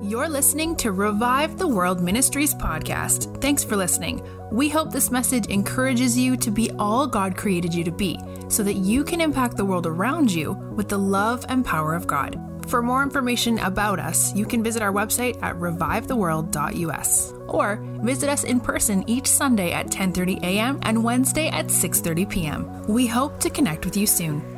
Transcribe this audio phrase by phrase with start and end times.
[0.00, 3.40] You're listening to Revive the World Ministries podcast.
[3.40, 4.24] Thanks for listening.
[4.52, 8.16] We hope this message encourages you to be all God created you to be
[8.48, 12.06] so that you can impact the world around you with the love and power of
[12.06, 12.40] God.
[12.68, 18.44] For more information about us, you can visit our website at revivetheworld.us or visit us
[18.44, 20.78] in person each Sunday at 10:30 a.m.
[20.82, 22.86] and Wednesday at 6:30 p.m.
[22.86, 24.57] We hope to connect with you soon.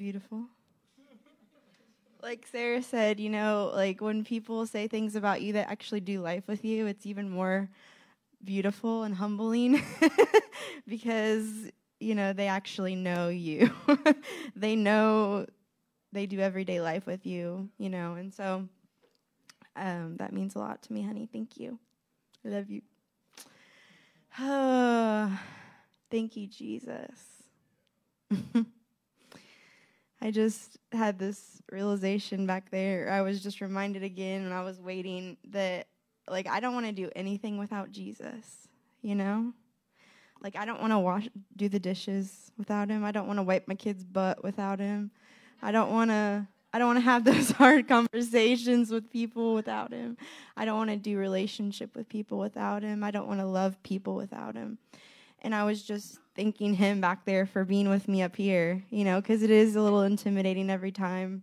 [0.00, 0.46] Beautiful.
[2.22, 6.22] Like Sarah said, you know, like when people say things about you that actually do
[6.22, 7.68] life with you, it's even more
[8.42, 9.82] beautiful and humbling
[10.88, 11.44] because,
[12.00, 13.70] you know, they actually know you.
[14.56, 15.44] they know
[16.12, 18.66] they do everyday life with you, you know, and so
[19.76, 21.28] um, that means a lot to me, honey.
[21.30, 21.78] Thank you.
[22.46, 22.80] I love you.
[24.38, 25.38] Oh,
[26.10, 27.20] thank you, Jesus.
[30.22, 33.10] I just had this realization back there.
[33.10, 35.86] I was just reminded again when I was waiting that,
[36.28, 38.68] like, I don't want to do anything without Jesus,
[39.00, 39.52] you know?
[40.42, 43.04] Like, I don't want to wash, do the dishes without him.
[43.04, 45.10] I don't want to wipe my kid's butt without him.
[45.62, 46.46] I don't want to.
[46.72, 50.16] I don't want to have those hard conversations with people without him.
[50.56, 53.02] I don't want to do relationship with people without him.
[53.02, 54.78] I don't want to love people without him.
[55.42, 59.04] And I was just thanking him back there for being with me up here, you
[59.04, 61.42] know, because it is a little intimidating every time.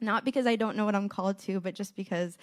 [0.00, 2.38] Not because I don't know what I'm called to, but just because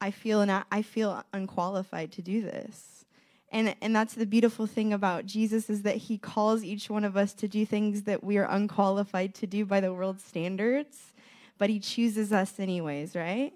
[0.00, 3.04] I feel and I feel unqualified to do this.
[3.50, 7.16] And and that's the beautiful thing about Jesus is that he calls each one of
[7.16, 11.12] us to do things that we are unqualified to do by the world's standards,
[11.56, 13.52] but he chooses us anyways, right?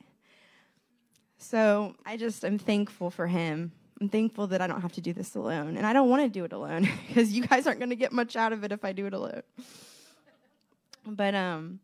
[1.39, 5.13] So I just am thankful for him I'm thankful that I don't have to do
[5.13, 5.77] this alone.
[5.77, 8.13] And I don't want to do it alone because you guys aren't going to get
[8.13, 9.43] much out of it if I do it alone.
[11.07, 11.81] But um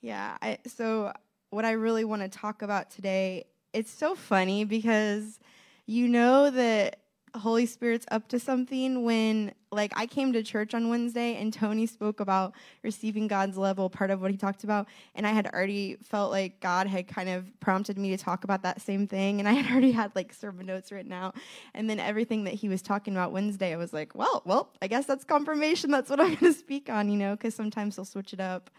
[0.00, 1.12] yeah, I so
[1.50, 5.38] what I really want to talk about today, it's so funny because
[5.86, 7.00] you know that
[7.36, 11.86] Holy Spirit's up to something when, like, I came to church on Wednesday and Tony
[11.86, 14.88] spoke about receiving God's level, part of what he talked about.
[15.14, 18.62] And I had already felt like God had kind of prompted me to talk about
[18.62, 19.38] that same thing.
[19.38, 21.36] And I had already had, like, sermon notes written out.
[21.74, 24.86] And then everything that he was talking about Wednesday, I was like, well, well, I
[24.86, 25.90] guess that's confirmation.
[25.90, 28.70] That's what I'm going to speak on, you know, because sometimes he'll switch it up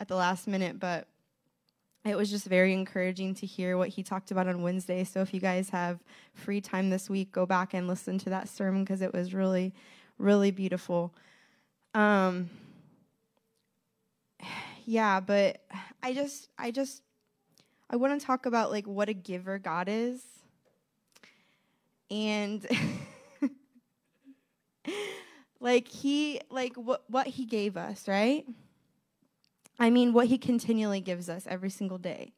[0.00, 0.80] at the last minute.
[0.80, 1.06] But
[2.04, 5.04] it was just very encouraging to hear what he talked about on Wednesday.
[5.04, 6.00] So if you guys have
[6.34, 9.72] free time this week, go back and listen to that sermon because it was really,
[10.18, 11.14] really beautiful.
[11.94, 12.50] Um,
[14.84, 15.60] yeah, but
[16.02, 17.02] I just, I just,
[17.88, 20.22] I want to talk about like what a giver God is,
[22.10, 22.66] and
[25.60, 28.46] like he, like what what he gave us, right?
[29.78, 32.32] I mean, what he continually gives us every single day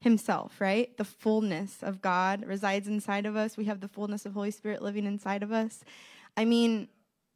[0.00, 0.96] himself, right?
[0.96, 3.56] The fullness of God resides inside of us.
[3.56, 5.82] We have the fullness of Holy Spirit living inside of us.
[6.36, 6.88] I mean,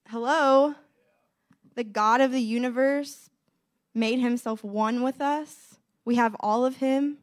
[0.09, 0.75] hello?
[1.75, 3.31] The God of the universe
[3.95, 5.79] made himself one with us.
[6.05, 7.19] We have all of him.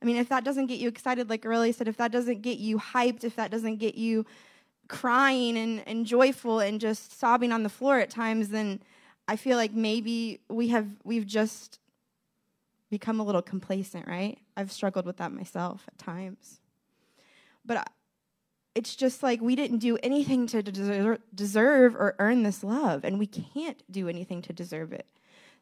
[0.00, 2.58] I mean, if that doesn't get you excited, like Aurelia said, if that doesn't get
[2.58, 4.24] you hyped, if that doesn't get you
[4.86, 8.80] crying and, and joyful and just sobbing on the floor at times, then
[9.28, 11.78] I feel like maybe we have we've just
[12.90, 14.38] become a little complacent, right?
[14.56, 16.60] I've struggled with that myself at times.
[17.64, 17.86] But
[18.74, 23.26] it's just like we didn't do anything to deserve or earn this love, and we
[23.26, 25.06] can't do anything to deserve it.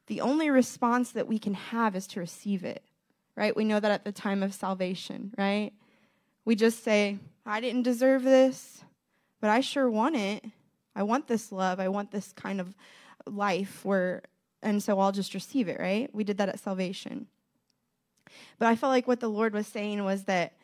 [0.06, 2.84] The only response that we can have is to receive it,
[3.34, 3.56] right?
[3.56, 5.72] We know that at the time of salvation, right?
[6.44, 8.84] We just say, I didn't deserve this,
[9.40, 10.44] but I sure want it.
[10.94, 11.80] I want this love.
[11.80, 12.76] I want this kind of
[13.26, 14.22] life where
[14.62, 16.12] and so I'll just receive it, right?
[16.12, 17.28] We did that at salvation.
[18.58, 20.54] But I felt like what the Lord was saying was that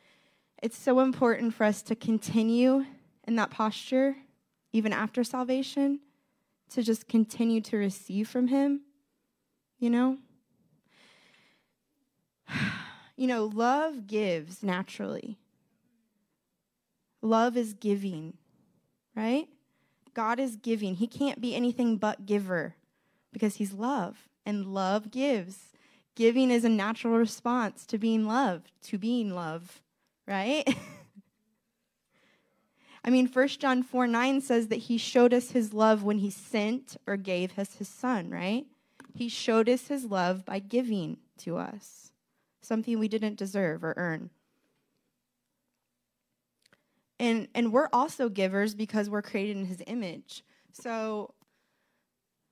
[0.62, 2.84] it's so important for us to continue
[3.26, 4.16] in that posture
[4.72, 6.00] even after salvation
[6.70, 8.82] to just continue to receive from him,
[9.78, 10.18] you know?
[13.14, 15.38] You know, love gives naturally.
[17.20, 18.38] Love is giving,
[19.14, 19.48] right?
[20.14, 20.96] God is giving.
[20.96, 22.74] He can't be anything but giver
[23.32, 25.72] because he's love, and love gives.
[26.14, 29.80] Giving is a natural response to being loved, to being love,
[30.26, 30.64] right?
[33.04, 36.30] I mean, 1 John 4 9 says that he showed us his love when he
[36.30, 38.66] sent or gave us his son, right?
[39.14, 42.12] He showed us his love by giving to us
[42.60, 44.30] something we didn't deserve or earn.
[47.22, 50.42] And, and we're also givers because we're created in his image.
[50.72, 51.34] So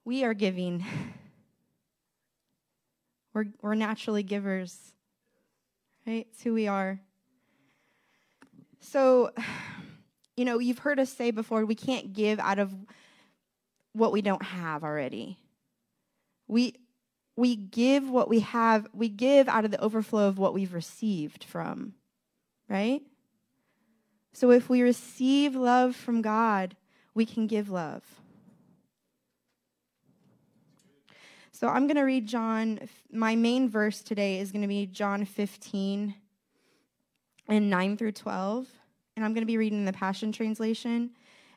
[0.04, 0.84] we are giving.
[3.32, 4.76] We're, we're naturally givers,
[6.04, 6.26] right?
[6.32, 6.98] It's who we are.
[8.80, 9.30] So,
[10.36, 12.74] you know, you've heard us say before we can't give out of
[13.92, 15.38] what we don't have already.
[16.48, 16.74] We,
[17.36, 21.44] we give what we have, we give out of the overflow of what we've received
[21.44, 21.94] from,
[22.68, 23.02] right?
[24.32, 26.76] So if we receive love from God,
[27.14, 28.02] we can give love.
[31.52, 32.88] So I'm going to read John.
[33.12, 36.14] My main verse today is going to be John 15
[37.48, 38.66] and 9 through 12.
[39.16, 41.10] And I'm going to be reading the Passion Translation.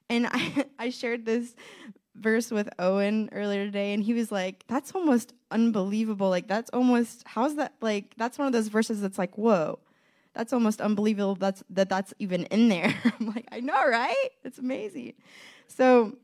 [0.10, 1.56] And I, I shared this
[2.16, 6.30] verse with Owen earlier today, and he was like, That's almost unbelievable.
[6.30, 7.74] Like, that's almost, how's that?
[7.82, 9.80] Like, that's one of those verses that's like, Whoa,
[10.34, 12.94] that's almost unbelievable that's, that that's even in there.
[13.20, 14.30] I'm like, I know, right?
[14.44, 15.14] It's amazing.
[15.68, 16.18] So,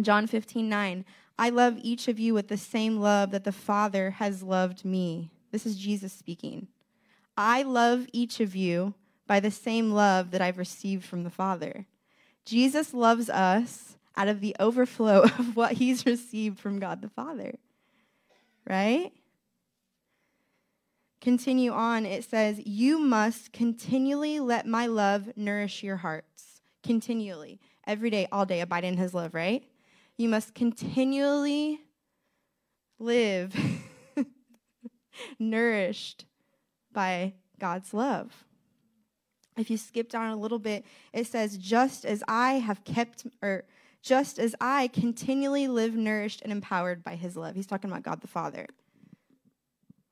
[0.00, 1.04] John 15, 9.
[1.38, 5.30] I love each of you with the same love that the Father has loved me.
[5.52, 6.68] This is Jesus speaking.
[7.36, 8.94] I love each of you
[9.26, 11.86] by the same love that I've received from the Father.
[12.44, 17.54] Jesus loves us out of the overflow of what he's received from God the Father.
[18.68, 19.12] Right?
[21.26, 22.06] Continue on.
[22.06, 26.60] It says, You must continually let my love nourish your hearts.
[26.84, 27.58] Continually.
[27.84, 29.64] Every day, all day, abide in his love, right?
[30.16, 31.80] You must continually
[33.00, 33.56] live
[35.40, 36.26] nourished
[36.92, 38.44] by God's love.
[39.56, 43.64] If you skip down a little bit, it says, just as I have kept, or
[44.00, 47.56] just as I continually live nourished and empowered by his love.
[47.56, 48.68] He's talking about God the Father.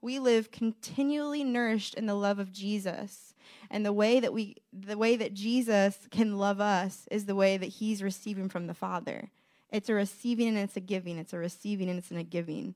[0.05, 3.33] We live continually nourished in the love of Jesus.
[3.71, 7.57] And the way that we the way that Jesus can love us is the way
[7.57, 9.31] that he's receiving from the Father.
[9.71, 11.17] It's a receiving and it's a giving.
[11.17, 12.75] It's a receiving and it's a giving.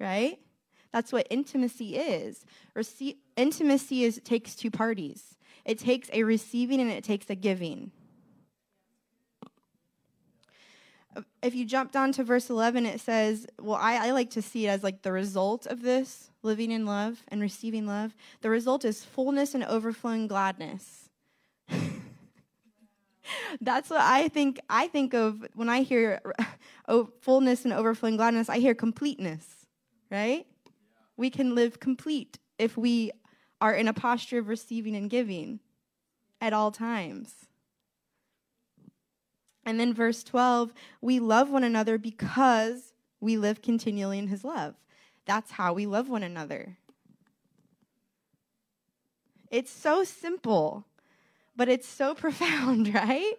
[0.00, 0.40] Right?
[0.92, 2.44] That's what intimacy is.
[2.76, 5.36] Rece- intimacy is takes two parties.
[5.64, 7.92] It takes a receiving and it takes a giving.
[11.42, 14.66] If you jump down to verse 11, it says, Well, I, I like to see
[14.66, 18.14] it as like the result of this living in love and receiving love.
[18.40, 21.06] The result is fullness and overflowing gladness
[23.60, 24.60] that's what I think.
[24.68, 26.20] I think of when I hear
[26.88, 28.48] oh, fullness and overflowing gladness.
[28.48, 29.66] I hear completeness,
[30.10, 30.46] right?
[31.16, 33.12] We can live complete if we
[33.60, 35.60] are in a posture of receiving and giving
[36.40, 37.45] at all times.
[39.66, 40.72] And then verse 12,
[41.02, 44.76] we love one another because we live continually in his love.
[45.26, 46.78] That's how we love one another.
[49.50, 50.86] It's so simple
[51.56, 53.34] but it's so profound, right?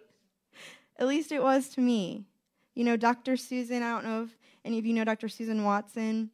[0.98, 2.24] At least it was to me.
[2.74, 3.36] You know, Dr.
[3.36, 5.28] Susan, I don't know if any of you know Dr.
[5.28, 6.30] Susan Watson.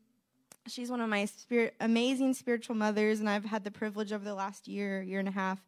[0.67, 4.35] She's one of my spirit, amazing spiritual mothers, and I've had the privilege over the
[4.35, 5.63] last year, year and a half,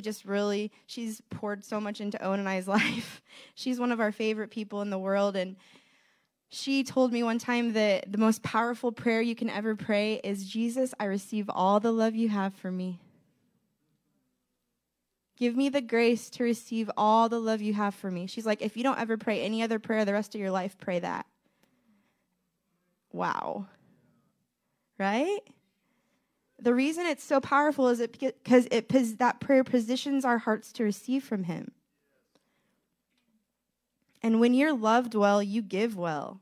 [0.00, 3.22] to just really, she's poured so much into Owen and I's life.
[3.54, 5.56] she's one of our favorite people in the world, and
[6.48, 10.48] she told me one time that the most powerful prayer you can ever pray is
[10.48, 12.98] Jesus, I receive all the love you have for me.
[15.36, 18.26] Give me the grace to receive all the love you have for me.
[18.26, 20.76] She's like, if you don't ever pray any other prayer the rest of your life,
[20.78, 21.24] pray that.
[23.12, 23.66] Wow.
[24.98, 25.40] Right?
[26.60, 28.88] The reason it's so powerful is it because it
[29.18, 31.72] that prayer positions our hearts to receive from him.
[34.22, 36.40] And when you're loved well, you give well.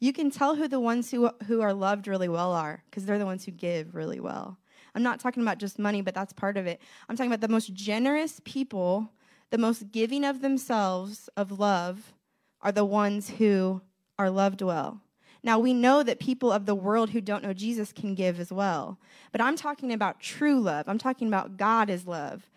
[0.00, 3.18] You can tell who the ones who, who are loved really well are because they're
[3.18, 4.58] the ones who give really well.
[4.94, 6.80] I'm not talking about just money, but that's part of it.
[7.08, 9.12] I'm talking about the most generous people,
[9.50, 12.14] the most giving of themselves of love,
[12.62, 13.80] are the ones who
[14.18, 15.00] are loved well.
[15.42, 18.52] Now, we know that people of the world who don't know Jesus can give as
[18.52, 18.98] well.
[19.32, 20.88] But I'm talking about true love.
[20.88, 22.50] I'm talking about God is love.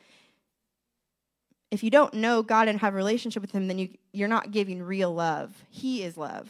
[1.70, 4.52] If you don't know God and have a relationship with Him, then you, you're not
[4.52, 5.64] giving real love.
[5.70, 6.50] He is love.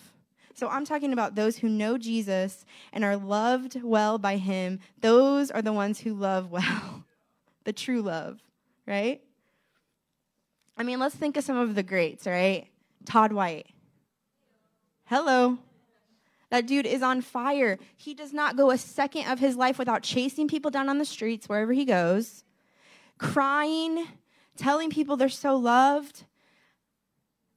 [0.61, 4.79] So I'm talking about those who know Jesus and are loved well by him.
[5.00, 7.03] Those are the ones who love well,
[7.63, 8.39] the true love,
[8.85, 9.21] right?
[10.77, 12.67] I mean, let's think of some of the greats, right?
[13.05, 13.67] Todd White.
[15.05, 15.57] Hello.
[16.51, 17.79] That dude is on fire.
[17.96, 21.05] He does not go a second of his life without chasing people down on the
[21.05, 22.43] streets wherever he goes,
[23.17, 24.05] crying,
[24.58, 26.25] telling people they're so loved.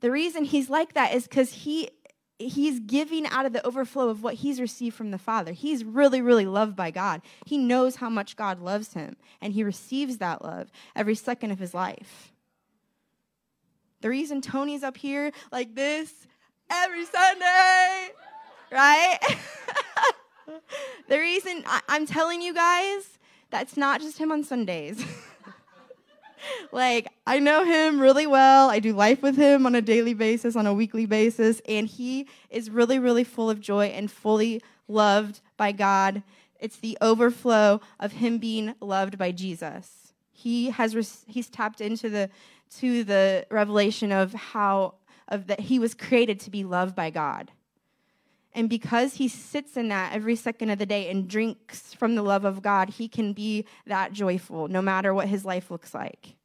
[0.00, 1.90] The reason he's like that is because he
[2.38, 5.52] he's giving out of the overflow of what he's received from the Father.
[5.52, 7.22] He's really, really loved by God.
[7.46, 11.58] He knows how much God loves him, and he receives that love every second of
[11.58, 12.32] his life.
[14.02, 16.12] The reason Tony's up here like this,
[16.70, 18.10] every Sunday,
[18.70, 19.18] right?
[21.08, 23.18] the reason I, I'm telling you guys,
[23.50, 25.04] that's not just him on Sundays.
[26.72, 28.70] like, I know him really well.
[28.70, 32.28] I do life with him on a daily basis, on a weekly basis, and he
[32.50, 36.22] is really, really full of joy and fully loved by God.
[36.58, 40.12] It's the overflow of him being loved by Jesus.
[40.32, 42.30] He has he's tapped into the
[42.78, 44.94] to the revelation of how
[45.28, 47.50] of that he was created to be loved by God.
[48.54, 52.22] And because he sits in that every second of the day and drinks from the
[52.22, 56.36] love of God, he can be that joyful no matter what his life looks like.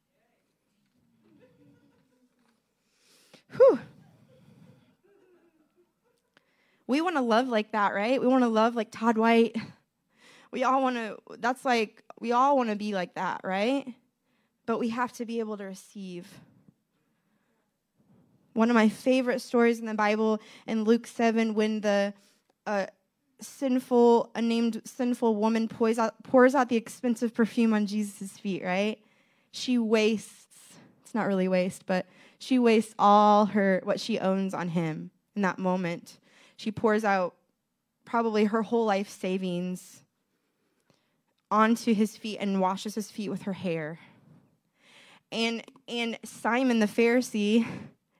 [3.56, 3.78] Whew.
[6.88, 8.20] We want to love like that, right?
[8.20, 9.56] We want to love like Todd White.
[10.50, 13.94] We all want to, that's like, we all want to be like that, right?
[14.66, 16.26] But we have to be able to receive.
[18.52, 22.12] One of my favorite stories in the Bible in Luke 7 when the
[22.66, 22.86] uh,
[23.40, 28.98] sinful, unnamed sinful woman pours out, pours out the expensive perfume on Jesus' feet, right?
[29.52, 32.06] She wastes, it's not really waste, but
[32.38, 36.18] she wastes all her, what she owns on him in that moment.
[36.56, 37.34] She pours out
[38.04, 40.02] probably her whole life savings
[41.50, 43.98] onto his feet and washes his feet with her hair.
[45.32, 47.66] And and Simon the Pharisee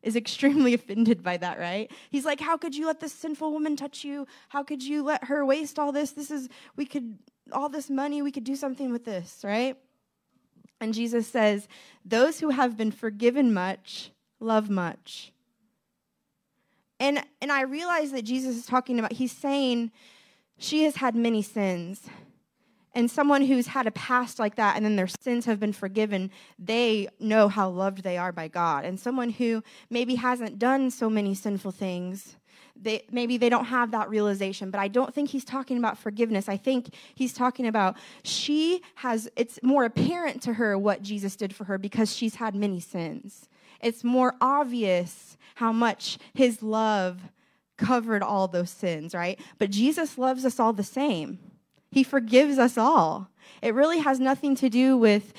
[0.03, 1.91] is extremely offended by that, right?
[2.11, 4.27] He's like, How could you let this sinful woman touch you?
[4.49, 6.13] How could you let her waste all this?
[6.13, 7.19] This is, we could,
[7.53, 9.77] all this money, we could do something with this, right?
[10.81, 11.69] And Jesus says,
[12.05, 15.33] Those who have been forgiven much love much.
[16.99, 19.91] And, and I realize that Jesus is talking about, he's saying,
[20.59, 22.09] She has had many sins
[22.95, 26.31] and someone who's had a past like that and then their sins have been forgiven,
[26.59, 28.85] they know how loved they are by God.
[28.85, 32.37] And someone who maybe hasn't done so many sinful things,
[32.75, 36.49] they, maybe they don't have that realization, but I don't think he's talking about forgiveness.
[36.49, 41.55] I think he's talking about she has, it's more apparent to her what Jesus did
[41.55, 43.49] for her because she's had many sins.
[43.81, 47.21] It's more obvious how much his love
[47.77, 49.39] covered all those sins, right?
[49.59, 51.39] But Jesus loves us all the same.
[51.91, 53.29] He forgives us all.
[53.63, 55.33] It really has nothing to do with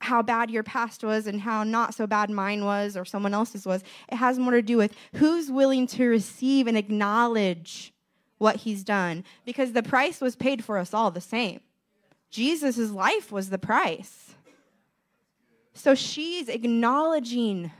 [0.00, 3.66] how bad your past was and how not so bad mine was or someone else's
[3.66, 3.82] was.
[4.08, 7.92] It has more to do with who's willing to receive and acknowledge
[8.38, 11.60] what he's done because the price was paid for us all the same.
[12.30, 14.34] Jesus' life was the price.
[15.72, 17.70] So she's acknowledging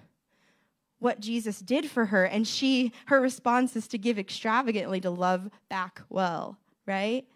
[0.99, 5.50] what Jesus did for her and she her response is to give extravagantly to love
[5.68, 7.26] back well, right?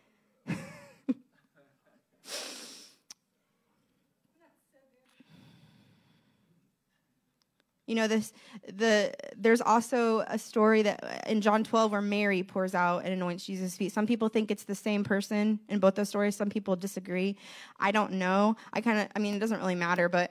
[7.91, 8.33] You know, this
[8.73, 13.45] the there's also a story that in John 12 where Mary pours out and anoints
[13.45, 13.91] Jesus' feet.
[13.91, 16.37] Some people think it's the same person in both those stories.
[16.37, 17.37] Some people disagree.
[17.81, 18.57] I don't know.
[18.73, 20.31] I kind of I mean it doesn't really matter, but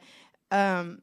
[0.51, 1.01] um,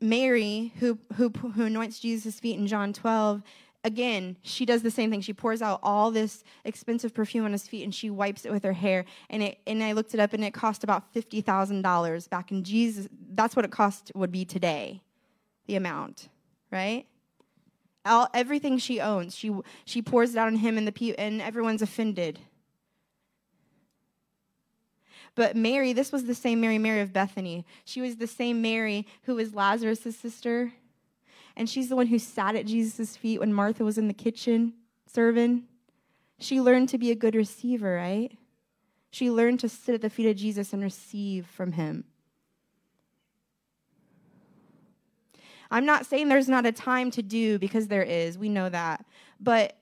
[0.00, 3.42] Mary who who who anoints Jesus' feet in John 12
[3.82, 5.20] again, she does the same thing.
[5.20, 8.62] She pours out all this expensive perfume on his feet and she wipes it with
[8.62, 9.04] her hair.
[9.30, 12.52] And it and I looked it up and it cost about fifty thousand dollars back
[12.52, 13.08] in Jesus.
[13.32, 15.02] That's what it cost would be today
[15.68, 16.28] the amount,
[16.72, 17.06] right?
[18.04, 21.40] All, everything she owns, she, she pours it out on him, and, the pe- and
[21.40, 22.40] everyone's offended.
[25.36, 27.64] But Mary, this was the same Mary, Mary of Bethany.
[27.84, 30.72] She was the same Mary who was Lazarus' sister.
[31.54, 34.72] And she's the one who sat at Jesus' feet when Martha was in the kitchen
[35.06, 35.64] serving.
[36.40, 38.36] She learned to be a good receiver, right?
[39.10, 42.04] She learned to sit at the feet of Jesus and receive from him.
[45.70, 48.38] I'm not saying there's not a time to do because there is.
[48.38, 49.04] We know that.
[49.40, 49.76] But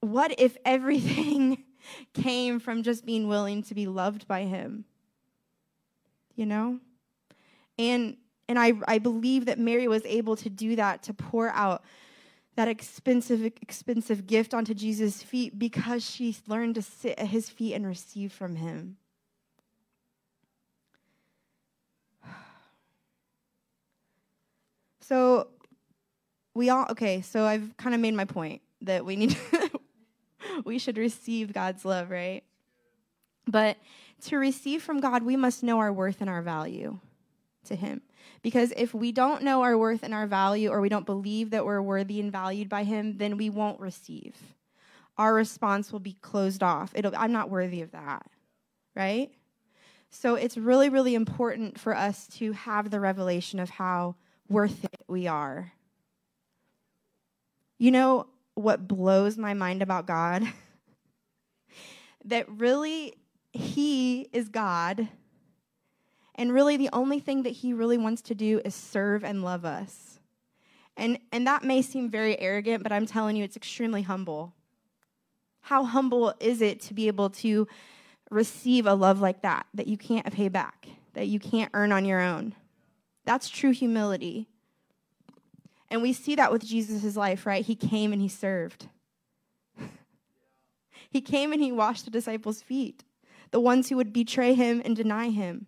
[0.00, 1.64] what if everything
[2.12, 4.84] came from just being willing to be loved by him?
[6.36, 6.80] You know?
[7.78, 8.16] And
[8.48, 11.82] and I, I believe that Mary was able to do that, to pour out
[12.56, 17.74] that expensive, expensive gift onto Jesus' feet because she learned to sit at his feet
[17.74, 18.96] and receive from him.
[25.06, 25.48] So
[26.54, 29.70] we all okay, so I've kind of made my point that we need to
[30.64, 32.42] we should receive God's love, right?
[33.46, 33.76] But
[34.26, 36.98] to receive from God, we must know our worth and our value
[37.66, 38.00] to him.
[38.40, 41.66] Because if we don't know our worth and our value or we don't believe that
[41.66, 44.34] we're worthy and valued by him, then we won't receive.
[45.18, 46.92] Our response will be closed off.
[46.94, 48.26] It'll I'm not worthy of that.
[48.94, 49.30] Right?
[50.08, 54.14] So it's really really important for us to have the revelation of how
[54.48, 55.72] worth it we are.
[57.78, 60.44] You know what blows my mind about God?
[62.24, 63.14] that really
[63.52, 65.08] He is God.
[66.36, 69.64] And really, the only thing that He really wants to do is serve and love
[69.64, 70.18] us.
[70.96, 74.52] And, and that may seem very arrogant, but I'm telling you, it's extremely humble.
[75.62, 77.66] How humble is it to be able to
[78.30, 82.04] receive a love like that, that you can't pay back, that you can't earn on
[82.04, 82.54] your own?
[83.24, 84.48] That's true humility.
[85.90, 87.64] And we see that with Jesus' life, right?
[87.64, 88.88] He came and he served.
[91.10, 93.04] he came and he washed the disciples' feet,
[93.50, 95.66] the ones who would betray him and deny him.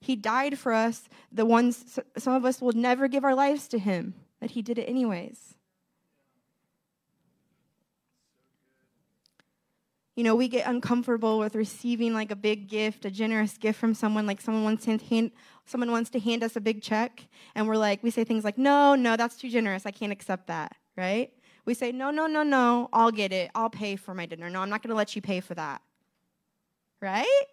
[0.00, 3.78] He died for us, the ones some of us will never give our lives to
[3.78, 5.58] him, but he did it anyways.
[10.18, 13.94] you know, we get uncomfortable with receiving like a big gift, a generous gift from
[13.94, 15.30] someone, like someone to hand,
[15.68, 18.58] someone wants to hand us a big check, and we're like, we say things like,
[18.58, 19.86] no, no, that's too generous.
[19.86, 21.32] I can't accept that, right?
[21.64, 23.50] We say, no, no, no, no, I'll get it.
[23.54, 24.48] I'll pay for my dinner.
[24.48, 25.82] No, I'm not going to let you pay for that.
[27.00, 27.44] Right?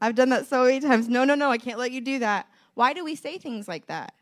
[0.00, 1.08] I've done that so many times.
[1.08, 2.46] No, no, no, I can't let you do that.
[2.74, 4.14] Why do we say things like that?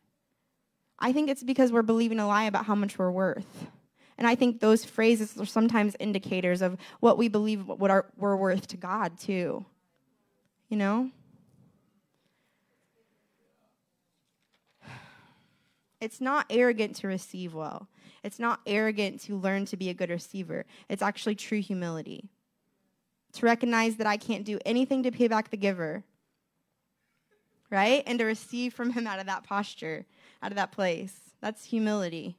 [0.99, 3.67] I think it's because we're believing a lie about how much we're worth.
[4.17, 8.37] And I think those phrases are sometimes indicators of what we believe what our, we're
[8.37, 9.65] worth to God, too.
[10.69, 11.11] You know?
[16.03, 17.87] It's not arrogant to receive well.
[18.25, 20.67] It's not arrogant to learn to be a good receiver.
[20.89, 22.29] It's actually true humility.
[23.35, 26.03] To recognize that I can't do anything to pay back the giver,
[27.71, 28.03] right?
[28.05, 30.05] And to receive from him out of that posture,
[30.43, 31.15] out of that place.
[31.41, 32.37] That's humility.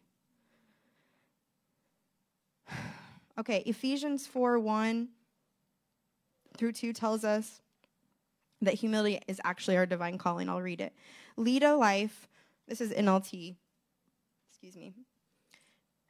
[3.36, 5.08] Okay, Ephesians 4 1
[6.56, 7.62] through 2 tells us
[8.62, 10.50] that humility is actually our divine calling.
[10.50, 10.94] I'll read it.
[11.36, 12.28] Lead a life,
[12.68, 13.56] this is NLT,
[14.50, 14.94] excuse me.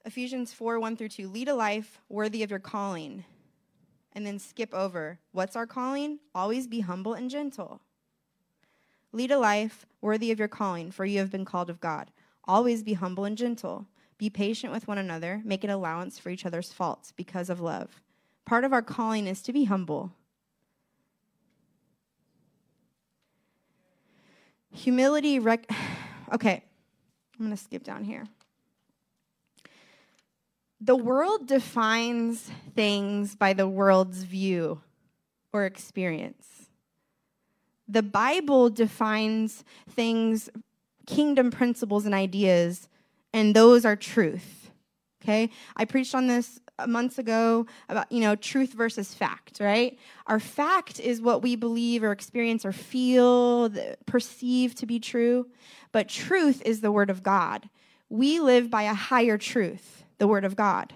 [0.05, 1.29] Ephesians 4 1 through 2.
[1.29, 3.23] Lead a life worthy of your calling.
[4.11, 5.19] And then skip over.
[5.31, 6.19] What's our calling?
[6.35, 7.81] Always be humble and gentle.
[9.11, 12.11] Lead a life worthy of your calling, for you have been called of God.
[12.45, 13.87] Always be humble and gentle.
[14.17, 18.01] Be patient with one another, make an allowance for each other's faults because of love.
[18.45, 20.11] Part of our calling is to be humble.
[24.71, 25.69] Humility, rec-
[26.33, 26.63] okay,
[27.39, 28.25] I'm going to skip down here.
[30.81, 34.81] The world defines things by the world's view
[35.53, 36.67] or experience.
[37.87, 40.49] The Bible defines things,
[41.05, 42.89] kingdom principles, and ideas
[43.33, 44.71] and those are truth.
[45.21, 45.49] Okay?
[45.75, 49.97] I preached on this months ago about, you know, truth versus fact, right?
[50.27, 53.71] Our fact is what we believe or experience or feel,
[54.05, 55.47] perceive to be true,
[55.91, 57.69] but truth is the word of God.
[58.09, 60.93] We live by a higher truth, the word of God.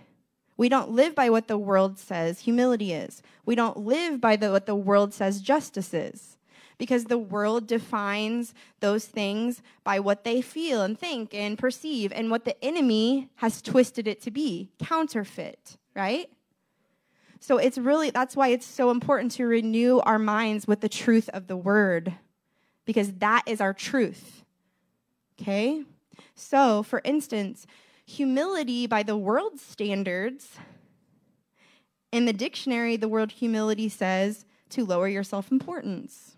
[0.57, 3.21] We don't live by what the world says humility is.
[3.45, 6.36] We don't live by the, what the world says justice is
[6.77, 12.29] because the world defines those things by what they feel and think and perceive and
[12.29, 16.29] what the enemy has twisted it to be counterfeit, right?
[17.39, 21.29] So it's really, that's why it's so important to renew our minds with the truth
[21.29, 22.13] of the word
[22.85, 24.43] because that is our truth.
[25.39, 25.83] Okay?
[26.35, 27.67] So, for instance,
[28.05, 30.57] humility by the world's standards,
[32.11, 36.36] in the dictionary, the word humility says to lower your self importance.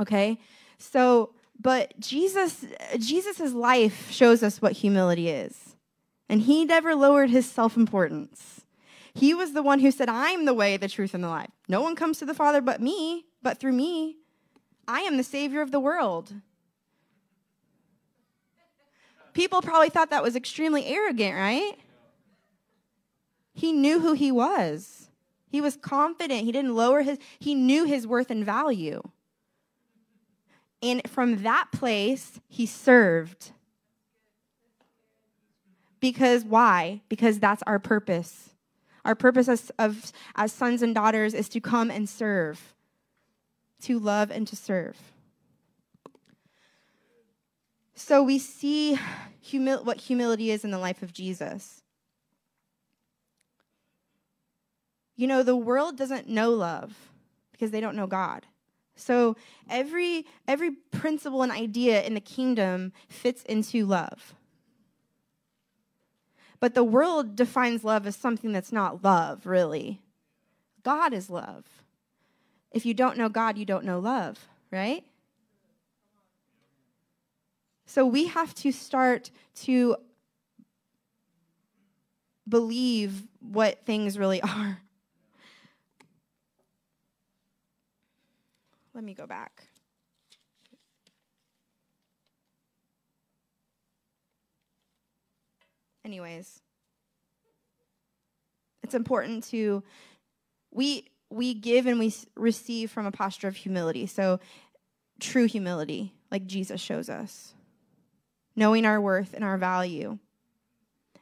[0.00, 0.38] Okay?
[0.78, 2.64] So, but Jesus
[2.98, 5.76] Jesus's life shows us what humility is.
[6.28, 8.62] And he never lowered his self-importance.
[9.12, 11.50] He was the one who said, "I'm the way, the truth and the life.
[11.68, 14.16] No one comes to the Father but me, but through me.
[14.88, 16.34] I am the savior of the world."
[19.32, 21.74] People probably thought that was extremely arrogant, right?
[23.52, 25.08] He knew who he was.
[25.48, 26.44] He was confident.
[26.44, 29.02] He didn't lower his he knew his worth and value.
[30.82, 33.52] And from that place, he served.
[36.00, 37.00] Because why?
[37.08, 38.50] Because that's our purpose.
[39.04, 42.74] Our purpose as, of, as sons and daughters is to come and serve,
[43.82, 44.98] to love and to serve.
[47.94, 48.98] So we see
[49.52, 51.82] what humility is in the life of Jesus.
[55.16, 57.10] You know, the world doesn't know love
[57.52, 58.46] because they don't know God.
[58.96, 59.36] So
[59.68, 64.34] every every principle and idea in the kingdom fits into love.
[66.60, 70.00] But the world defines love as something that's not love, really.
[70.82, 71.64] God is love.
[72.70, 75.04] If you don't know God, you don't know love, right?
[77.86, 79.30] So we have to start
[79.62, 79.96] to
[82.48, 84.80] believe what things really are.
[88.94, 89.64] Let me go back.
[96.04, 96.60] Anyways,
[98.82, 99.82] it's important to
[100.70, 104.06] we we give and we receive from a posture of humility.
[104.06, 104.38] So
[105.18, 107.54] true humility, like Jesus shows us.
[108.54, 110.18] Knowing our worth and our value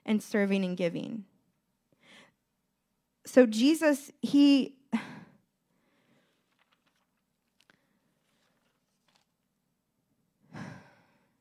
[0.04, 1.24] and serving and giving.
[3.24, 4.74] So Jesus, he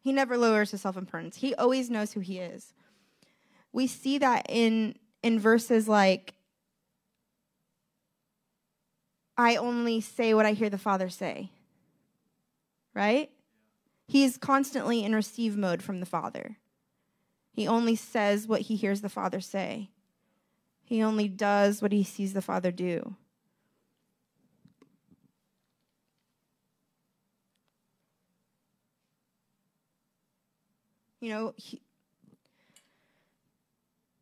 [0.02, 1.38] He never lowers his self importance.
[1.38, 2.74] He always knows who he is.
[3.72, 6.34] We see that in in verses like
[9.38, 11.52] I only say what I hear the Father say.
[12.94, 13.32] Right?
[14.08, 16.58] He's constantly in receive mode from the Father.
[17.54, 19.90] He only says what he hears the Father say.
[20.84, 23.16] He only does what he sees the Father do.
[31.22, 31.82] You know, he,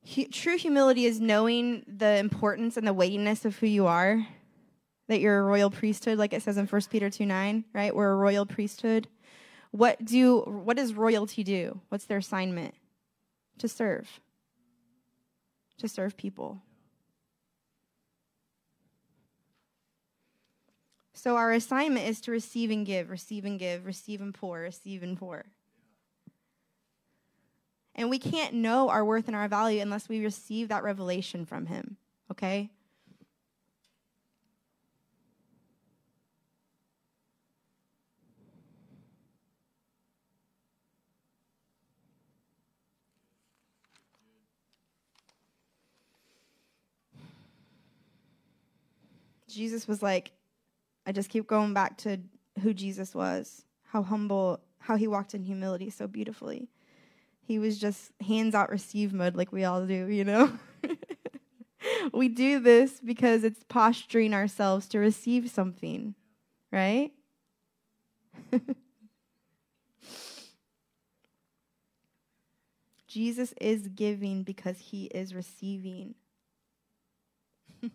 [0.01, 4.27] he, true humility is knowing the importance and the weightiness of who you are,
[5.07, 7.95] that you're a royal priesthood, like it says in 1 Peter 2 9, right?
[7.95, 9.07] We're a royal priesthood.
[9.71, 11.79] What do what does royalty do?
[11.87, 12.75] What's their assignment?
[13.59, 14.19] To serve.
[15.77, 16.61] To serve people.
[21.13, 25.03] So our assignment is to receive and give, receive and give, receive and pour, receive
[25.03, 25.45] and pour.
[27.99, 31.65] And we can't know our worth and our value unless we receive that revelation from
[31.65, 31.97] Him,
[32.31, 32.69] okay?
[49.49, 50.31] Jesus was like,
[51.05, 52.17] I just keep going back to
[52.61, 56.69] who Jesus was, how humble, how he walked in humility so beautifully
[57.49, 60.51] he was just hands out receive mode like we all do, you know?
[62.13, 66.13] we do this because it's posturing ourselves to receive something,
[66.71, 67.11] right?
[73.07, 76.13] Jesus is giving because he is receiving.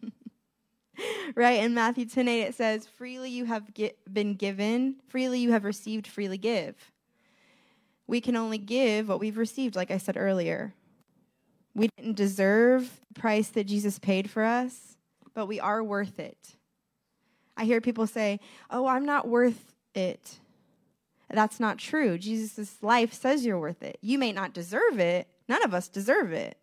[1.36, 1.62] right?
[1.62, 3.70] In Matthew 10 8, it says, Freely you have
[4.12, 6.74] been given, freely you have received, freely give.
[8.06, 10.74] We can only give what we've received, like I said earlier.
[11.74, 14.96] We didn't deserve the price that Jesus paid for us,
[15.34, 16.56] but we are worth it.
[17.56, 18.40] I hear people say,
[18.70, 20.38] Oh, I'm not worth it.
[21.30, 22.16] That's not true.
[22.16, 23.98] Jesus' life says you're worth it.
[24.00, 25.26] You may not deserve it.
[25.48, 26.56] None of us deserve it.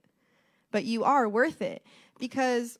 [0.71, 1.83] But you are worth it
[2.19, 2.79] because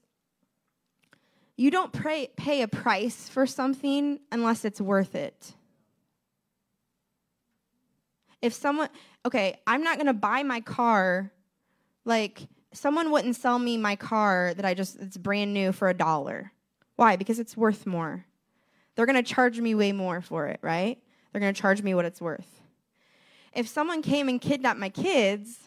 [1.58, 5.54] you don't pray, pay a price for something unless it's worth it
[8.42, 8.90] if someone,
[9.26, 11.32] okay, I'm not going to buy my car,
[12.06, 12.42] like,
[12.74, 16.52] someone wouldn't sell me my car that I just, it's brand new for a dollar.
[16.96, 17.16] Why?
[17.16, 18.26] Because it's worth more.
[18.96, 20.98] They're going to charge me way more for it, right?
[21.32, 22.62] They're going to charge me what it's worth.
[23.54, 25.60] If someone came and kidnapped my kids,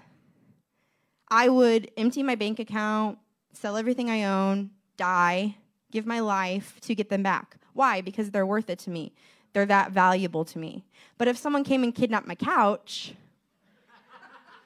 [1.28, 3.18] I would empty my bank account,
[3.52, 5.56] sell everything I own, die,
[5.90, 7.56] give my life to get them back.
[7.72, 8.00] Why?
[8.00, 9.12] Because they're worth it to me.
[9.54, 10.84] They're that valuable to me.
[11.16, 13.14] But if someone came and kidnapped my couch,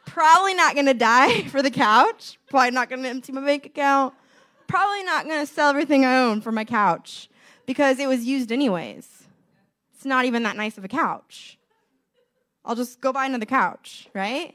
[0.07, 4.15] probably not gonna die for the couch, probably not gonna empty my bank account,
[4.67, 7.29] probably not gonna sell everything I own for my couch
[7.67, 9.07] because it was used anyways.
[9.95, 11.59] It's not even that nice of a couch.
[12.65, 14.55] I'll just go buy another couch, right?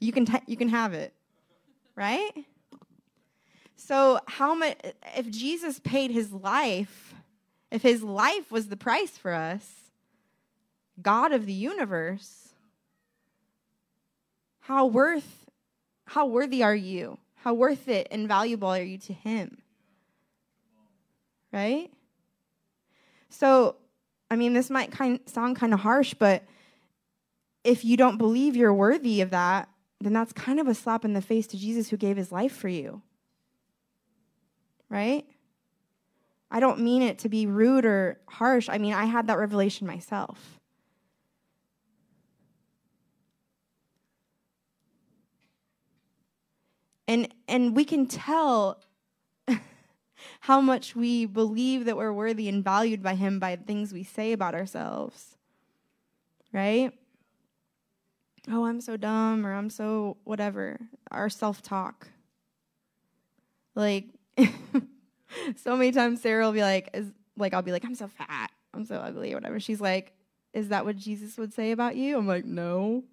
[0.00, 1.14] You can t- you can have it,
[1.96, 2.30] right?
[3.76, 4.76] So how much
[5.16, 7.13] if Jesus paid his life
[7.74, 9.68] if his life was the price for us,
[11.02, 12.50] God of the universe,
[14.60, 15.50] how worth
[16.04, 17.18] how worthy are you?
[17.34, 19.58] How worth it and valuable are you to him?
[21.52, 21.90] Right?
[23.28, 23.74] So,
[24.30, 26.44] I mean, this might kind sound kind of harsh, but
[27.64, 29.68] if you don't believe you're worthy of that,
[30.00, 32.52] then that's kind of a slap in the face to Jesus who gave his life
[32.54, 33.02] for you.
[34.88, 35.26] Right?
[36.54, 38.68] I don't mean it to be rude or harsh.
[38.68, 40.60] I mean, I had that revelation myself.
[47.08, 48.80] And and we can tell
[50.42, 54.30] how much we believe that we're worthy and valued by him by things we say
[54.30, 55.36] about ourselves.
[56.52, 56.92] Right?
[58.48, 60.78] Oh, I'm so dumb or I'm so whatever.
[61.10, 62.06] Our self-talk.
[63.74, 64.06] Like,
[65.56, 68.50] so many times Sarah will be like, is, like, I'll be like, I'm so fat,
[68.72, 69.60] I'm so ugly, or whatever.
[69.60, 70.12] She's like,
[70.52, 72.16] Is that what Jesus would say about you?
[72.16, 73.04] I'm like, No.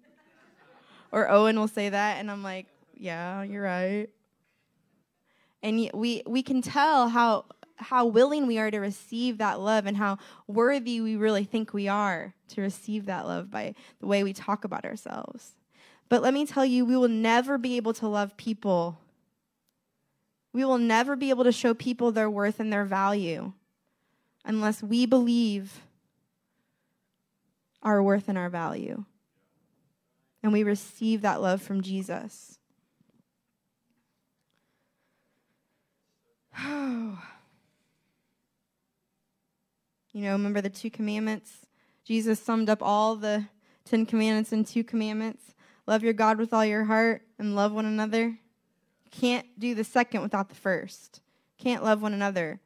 [1.10, 4.08] Or Owen will say that, and I'm like, Yeah, you're right.
[5.62, 7.44] And we we can tell how
[7.76, 11.88] how willing we are to receive that love and how worthy we really think we
[11.88, 15.52] are to receive that love by the way we talk about ourselves.
[16.08, 18.98] But let me tell you, we will never be able to love people.
[20.52, 23.52] We will never be able to show people their worth and their value
[24.44, 25.80] unless we believe
[27.82, 29.04] our worth and our value.
[30.42, 32.58] And we receive that love from Jesus.
[40.14, 41.50] You know, remember the two commandments?
[42.04, 43.46] Jesus summed up all the
[43.86, 45.54] Ten Commandments in two commandments
[45.86, 48.38] love your God with all your heart and love one another.
[49.12, 51.20] Can't do the second without the first.
[51.58, 52.60] Can't love one another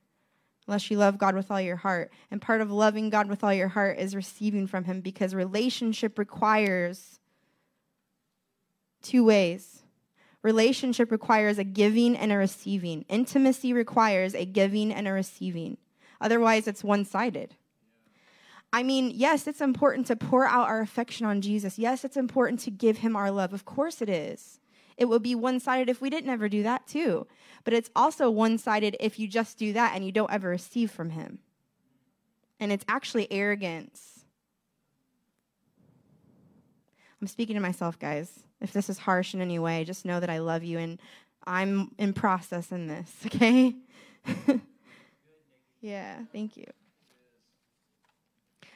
[0.67, 2.11] unless you love God with all your heart.
[2.31, 6.19] And part of loving God with all your heart is receiving from Him because relationship
[6.19, 7.21] requires
[9.03, 9.83] two ways.
[10.43, 13.05] Relationship requires a giving and a receiving.
[13.09, 15.77] Intimacy requires a giving and a receiving.
[16.21, 17.55] Otherwise, it's one sided.
[18.73, 21.79] I mean, yes, it's important to pour out our affection on Jesus.
[21.79, 23.53] Yes, it's important to give him our love.
[23.53, 24.61] Of course it is.
[24.97, 27.27] It would be one sided if we didn't ever do that, too.
[27.65, 30.91] But it's also one sided if you just do that and you don't ever receive
[30.91, 31.41] from him.
[32.59, 34.25] And it's actually arrogance.
[37.21, 38.41] I'm speaking to myself, guys.
[38.61, 40.99] If this is harsh in any way, just know that I love you and
[41.47, 43.75] I'm in process in this, okay?
[45.87, 46.67] Yeah, thank you.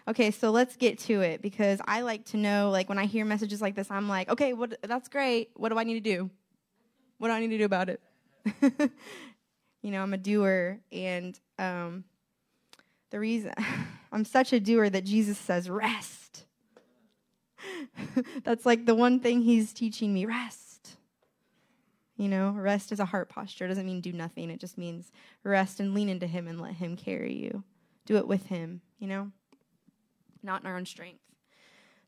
[0.08, 3.24] Okay, so let's get to it because I like to know like when I hear
[3.24, 5.50] messages like this, I'm like, okay, what that's great.
[5.54, 6.30] What do I need to do?
[7.18, 8.00] What do I need to do about it?
[9.82, 12.04] you know, I'm a doer and um
[13.10, 13.52] the reason
[14.12, 16.44] I'm such a doer that Jesus says rest.
[18.42, 20.96] that's like the one thing he's teaching me, rest.
[22.16, 23.64] You know, rest is a heart posture.
[23.64, 24.50] It doesn't mean do nothing.
[24.50, 25.10] It just means
[25.42, 27.64] rest and lean into Him and let Him carry you.
[28.04, 29.30] Do it with Him, you know,
[30.42, 31.20] not in our own strength.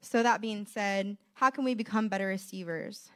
[0.01, 3.11] So, that being said, how can we become better receivers?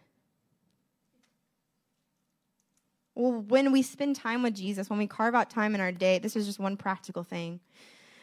[3.14, 6.18] Well, when we spend time with Jesus, when we carve out time in our day,
[6.18, 7.60] this is just one practical thing.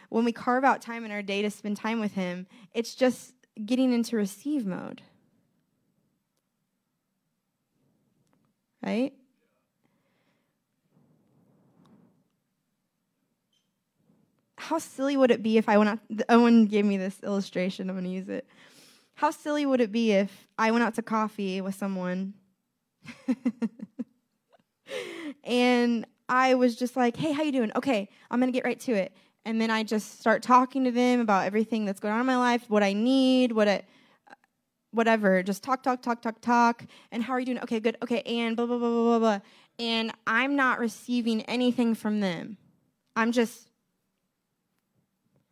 [0.10, 3.34] When we carve out time in our day to spend time with Him, it's just
[3.66, 5.02] getting into receive mode.
[8.86, 9.14] right?
[14.68, 16.00] How silly would it be if I went out?
[16.30, 17.90] Owen gave me this illustration.
[17.90, 18.48] I'm going to use it.
[19.16, 22.34] How silly would it be if I went out to coffee with someone
[25.44, 27.72] and I was just like, "Hey, how you doing?
[27.76, 30.92] Okay, I'm going to get right to it." And then I just start talking to
[30.92, 33.84] them about everything that's going on in my life, what I need, what
[34.92, 36.86] whatever, just talk, talk, talk, talk, talk.
[37.12, 37.60] And how are you doing?
[37.60, 37.98] Okay, good.
[38.02, 39.40] Okay, and blah, blah, blah, blah, blah, blah.
[39.78, 42.58] And I'm not receiving anything from them.
[43.16, 43.70] I'm just,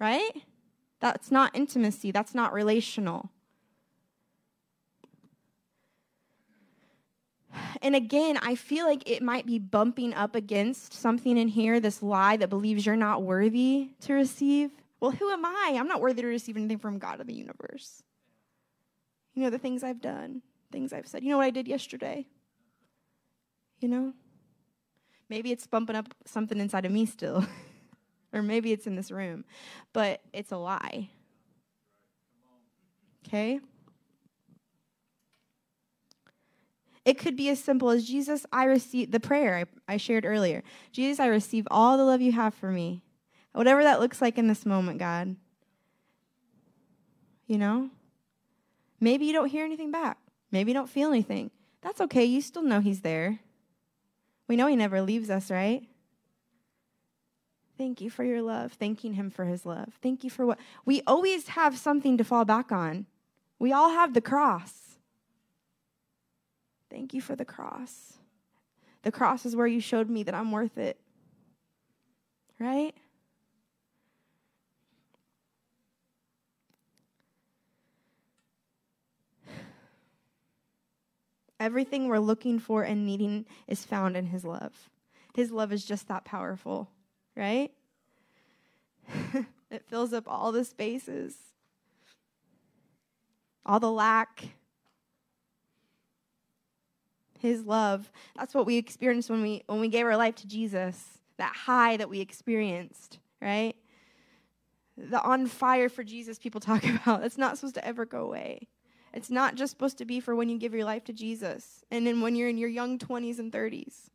[0.02, 0.32] right?
[1.00, 2.12] That's not intimacy.
[2.12, 3.30] That's not relational.
[7.82, 12.02] And again, I feel like it might be bumping up against something in here, this
[12.02, 14.72] lie that believes you're not worthy to receive.
[15.00, 15.76] Well, who am I?
[15.76, 18.04] I'm not worthy to receive anything from God of the universe.
[19.34, 21.24] You know, the things I've done, things I've said.
[21.24, 22.26] You know what I did yesterday?
[23.80, 24.14] You know?
[25.30, 27.46] Maybe it's bumping up something inside of me still.
[28.34, 29.46] or maybe it's in this room.
[29.94, 31.10] But it's a lie.
[33.28, 33.60] Okay?
[37.04, 40.64] It could be as simple as Jesus, I receive the prayer I, I shared earlier.
[40.92, 43.04] Jesus, I receive all the love you have for me.
[43.54, 45.36] Whatever that looks like in this moment, God.
[47.48, 47.90] You know?
[49.00, 50.20] Maybe you don't hear anything back.
[50.52, 51.50] Maybe you don't feel anything.
[51.82, 52.24] That's okay.
[52.24, 53.40] You still know He's there.
[54.48, 55.88] We know He never leaves us, right?
[57.82, 58.74] Thank you for your love.
[58.74, 59.98] Thanking Him for His love.
[60.04, 60.60] Thank you for what.
[60.86, 63.08] We always have something to fall back on.
[63.58, 65.00] We all have the cross.
[66.92, 68.20] Thank you for the cross.
[69.02, 71.00] The cross is where you showed me that I'm worth it.
[72.60, 72.94] Right?
[81.60, 84.88] Everything we're looking for and needing is found in His love.
[85.34, 86.92] His love is just that powerful,
[87.36, 87.72] right?
[89.72, 91.36] it fills up all the spaces,
[93.66, 94.44] all the lack.
[97.40, 98.12] His love.
[98.36, 101.04] That's what we experienced when we when we gave our life to Jesus.
[101.38, 103.76] That high that we experienced, right?
[104.96, 107.24] The on fire for Jesus people talk about.
[107.24, 108.68] It's not supposed to ever go away.
[109.14, 112.08] It's not just supposed to be for when you give your life to Jesus and
[112.08, 114.10] then when you're in your young 20s and 30s.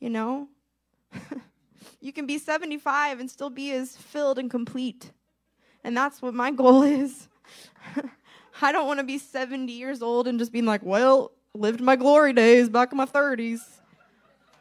[0.00, 0.48] You know?
[2.00, 5.10] you can be 75 and still be as filled and complete.
[5.84, 7.28] And that's what my goal is.
[8.60, 11.96] I don't want to be 70 years old and just being like, well, lived my
[11.96, 13.60] glory days back in my 30s.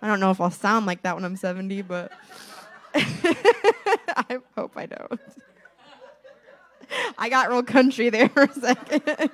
[0.01, 2.11] I don't know if I'll sound like that when I'm 70, but
[2.95, 5.21] I hope I don't.
[7.17, 9.29] I got real country there for a second.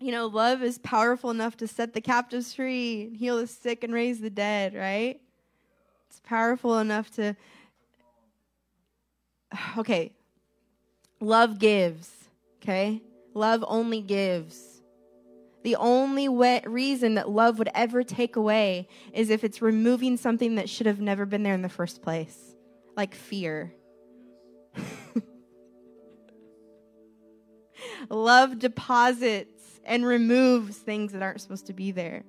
[0.00, 3.92] You know, love is powerful enough to set the captives free, heal the sick, and
[3.92, 5.20] raise the dead, right?
[6.08, 7.36] It's powerful enough to.
[9.76, 10.12] Okay.
[11.20, 12.10] Love gives,
[12.62, 13.02] okay?
[13.34, 14.80] Love only gives.
[15.64, 20.54] The only way, reason that love would ever take away is if it's removing something
[20.54, 22.54] that should have never been there in the first place,
[22.96, 23.74] like fear.
[28.08, 29.59] love deposits
[29.90, 32.22] and removes things that aren't supposed to be there.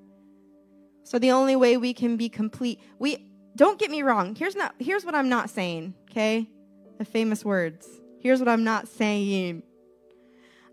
[1.03, 4.35] So the only way we can be complete, we don't get me wrong.
[4.35, 6.49] Here's not here's what I'm not saying, okay?
[6.97, 7.87] The famous words.
[8.19, 9.61] Here's what I'm not saying.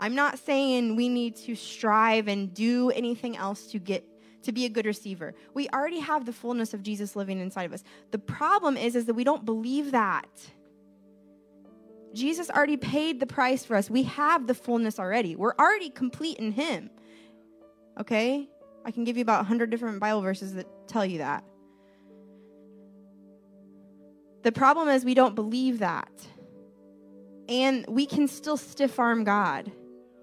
[0.01, 4.05] I'm not saying we need to strive and do anything else to get
[4.45, 5.35] to be a good receiver.
[5.53, 7.85] We already have the fullness of Jesus living inside of us.
[8.13, 10.29] The problem is is that we don't believe that.
[12.15, 13.91] Jesus already paid the price for us.
[13.91, 15.37] We have the fullness already.
[15.37, 16.91] We're already complete in him.
[18.01, 18.49] Okay?
[18.85, 21.45] I can give you about 100 different Bible verses that tell you that.
[24.43, 26.11] The problem is we don't believe that.
[27.49, 29.73] And we can still stiff arm God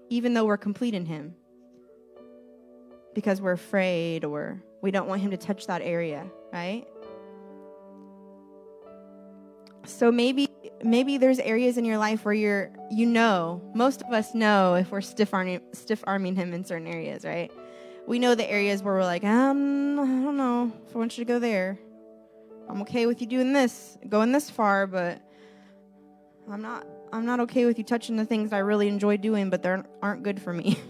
[0.08, 1.34] even though we're complete in Him
[3.14, 6.86] because we're afraid or we don't want Him to touch that area, right?
[9.84, 10.48] So maybe
[10.82, 14.90] maybe there's areas in your life where you're you know most of us know if
[14.90, 17.50] we're stiff arming stiff arming him in certain areas, right?
[18.06, 21.24] We know the areas where we're like, um, I don't know if I want you
[21.24, 21.78] to go there.
[22.68, 25.20] I'm okay with you doing this, going this far, but
[26.50, 29.62] I'm not I'm not okay with you touching the things I really enjoy doing, but
[29.62, 30.78] they aren't good for me.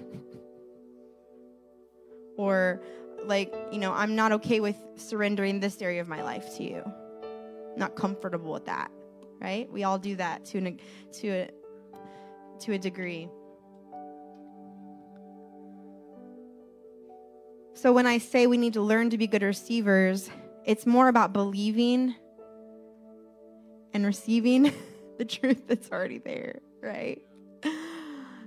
[2.37, 2.83] or
[3.25, 6.93] like, you know, I'm not okay with surrendering this area of my life to you.
[7.77, 8.91] Not comfortable with that,
[9.41, 9.71] right?
[9.71, 10.81] We all do that to an,
[11.21, 11.51] to a
[12.61, 13.29] to a degree.
[17.75, 20.31] So when I say we need to learn to be good receivers,
[20.65, 22.15] it's more about believing
[23.93, 24.73] and receiving
[25.19, 27.21] the truth that's already there, right?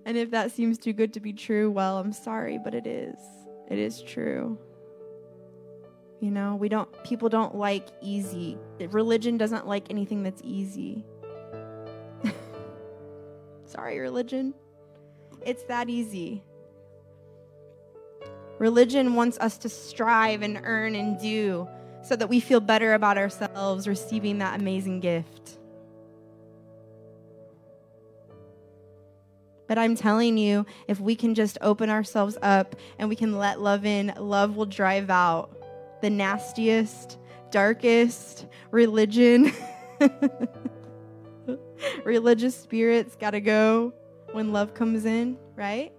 [0.05, 3.15] And if that seems too good to be true, well, I'm sorry, but it is.
[3.69, 4.57] It is true.
[6.19, 8.57] You know, we don't, people don't like easy.
[8.89, 11.05] Religion doesn't like anything that's easy.
[13.65, 14.53] sorry, religion.
[15.45, 16.43] It's that easy.
[18.57, 21.67] Religion wants us to strive and earn and do
[22.03, 25.57] so that we feel better about ourselves receiving that amazing gift.
[29.67, 33.61] But I'm telling you, if we can just open ourselves up and we can let
[33.61, 35.55] love in, love will drive out
[36.01, 37.17] the nastiest,
[37.51, 39.51] darkest religion.
[42.03, 43.93] Religious spirits got to go
[44.31, 45.91] when love comes in, right?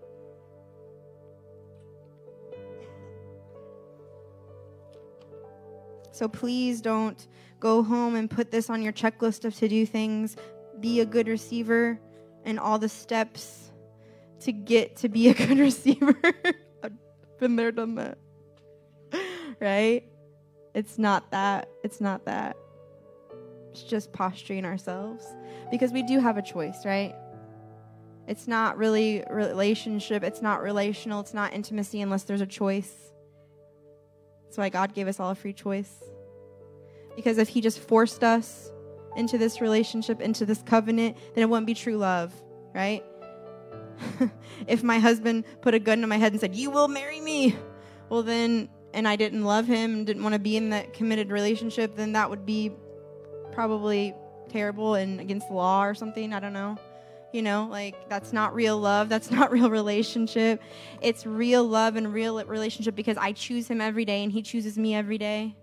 [6.13, 7.27] So please don't
[7.61, 10.37] go home and put this on your checklist of to do things.
[10.79, 11.99] Be a good receiver
[12.45, 13.71] and all the steps
[14.41, 16.17] to get to be a good receiver.
[16.83, 16.93] I've
[17.39, 18.19] been there, done that.
[19.61, 20.05] Right?
[20.75, 21.69] It's not that.
[21.85, 22.57] It's not that.
[23.71, 25.25] It's just posturing ourselves
[25.71, 27.15] because we do have a choice, right?
[28.27, 32.93] It's not really relationship, it's not relational, it's not intimacy unless there's a choice.
[34.45, 35.93] That's why God gave us all a free choice.
[37.17, 38.71] Because if He just forced us
[39.17, 42.33] into this relationship, into this covenant, then it wouldn't be true love,
[42.75, 43.05] right?
[44.67, 47.57] if my husband put a gun to my head and said, You will marry me,
[48.09, 51.31] well, then, and I didn't love him and didn't want to be in that committed
[51.31, 52.73] relationship, then that would be
[53.53, 54.15] probably
[54.49, 56.33] terrible and against the law or something.
[56.33, 56.77] I don't know.
[57.33, 59.09] You know, like that's not real love.
[59.09, 60.61] That's not real relationship.
[61.01, 64.77] It's real love and real relationship because I choose him every day and he chooses
[64.77, 65.55] me every day.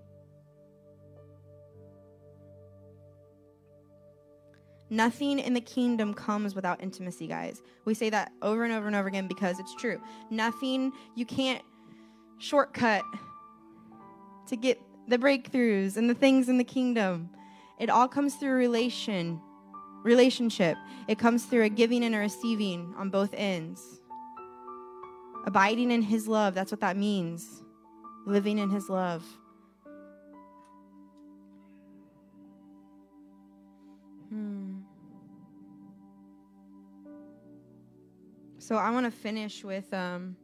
[4.90, 7.62] Nothing in the kingdom comes without intimacy, guys.
[7.84, 10.02] We say that over and over and over again because it's true.
[10.30, 11.62] Nothing, you can't
[12.38, 13.04] shortcut
[14.48, 17.30] to get the breakthroughs and the things in the kingdom.
[17.80, 19.42] It all comes through relation,
[20.04, 20.78] relationship.
[21.08, 23.82] It comes through a giving and a receiving on both ends.
[25.46, 27.64] Abiding in his love, that's what that means.
[28.26, 29.24] Living in his love.
[34.30, 34.80] Hmm.
[38.58, 40.36] So I want to finish with um,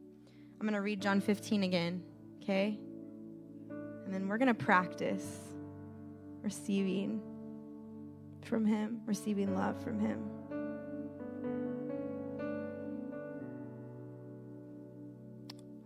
[0.60, 2.04] I'm going to read John 15 again,
[2.42, 2.78] okay?
[4.06, 5.40] And then we're going to practice
[6.42, 7.22] receiving
[8.44, 10.20] from Him, receiving love from Him.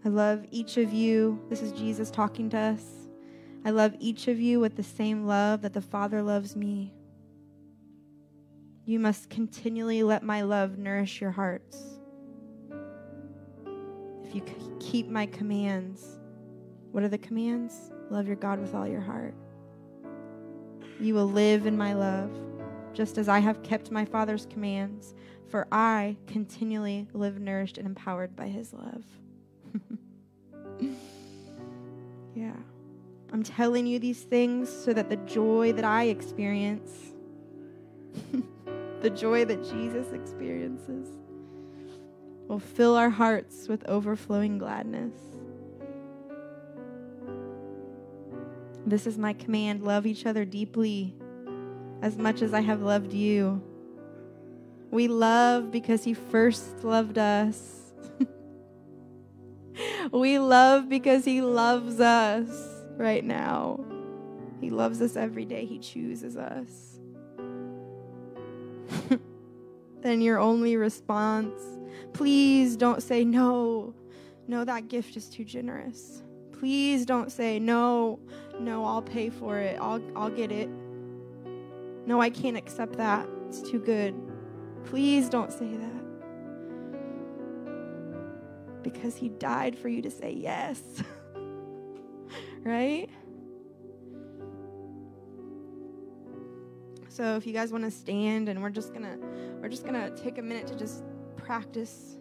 [0.06, 1.42] I love each of you.
[1.50, 2.82] This is Jesus talking to us.
[3.66, 6.94] I love each of you with the same love that the Father loves me.
[8.86, 11.97] You must continually let my love nourish your hearts.
[14.28, 14.44] If you
[14.82, 16.20] keep my commands,
[16.92, 17.92] what are the commands?
[18.10, 19.34] Love your God with all your heart.
[21.00, 22.30] You will live in my love,
[22.94, 25.16] just as I have kept my Father's commands,
[25.48, 29.06] for I continually live nourished and empowered by his love.
[32.36, 32.52] yeah.
[33.32, 37.14] I'm telling you these things so that the joy that I experience
[39.02, 41.08] the joy that Jesus experiences
[42.48, 45.14] will fill our hearts with overflowing gladness.
[48.86, 51.14] This is my command love each other deeply
[52.02, 53.62] as much as I have loved you.
[54.92, 57.92] We love because He first loved us.
[60.12, 62.48] we love because He loves us
[62.96, 63.84] right now.
[64.62, 67.00] He loves us every day, He chooses us.
[70.08, 71.62] Then your only response,
[72.14, 73.94] please don't say, no,
[74.48, 76.24] no, that gift is too generous.
[76.52, 78.20] Please don't say, no,
[78.60, 79.78] no, I'll pay for it.
[79.80, 80.70] I'll, I'll get it.
[82.06, 83.28] No, I can't accept that.
[83.48, 84.16] It's too good.
[84.86, 86.04] Please don't say that.
[88.82, 90.82] Because he died for you to say yes.
[92.64, 93.10] right?
[97.18, 99.18] So if you guys want to stand and we're just to
[99.60, 101.04] we're just to take a minute to just
[101.36, 102.20] practice